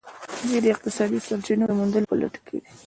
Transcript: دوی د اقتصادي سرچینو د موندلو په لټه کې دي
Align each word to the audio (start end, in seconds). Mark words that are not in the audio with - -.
دوی 0.47 0.59
د 0.63 0.67
اقتصادي 0.73 1.19
سرچینو 1.27 1.65
د 1.69 1.71
موندلو 1.79 2.09
په 2.11 2.15
لټه 2.21 2.39
کې 2.47 2.57
دي 2.63 2.69